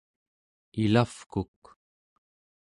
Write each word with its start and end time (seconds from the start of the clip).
ilavkuk 0.83 1.61